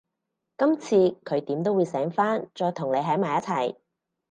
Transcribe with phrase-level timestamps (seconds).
[0.57, 3.75] 今次佢點都會醒返，再同你喺埋一齊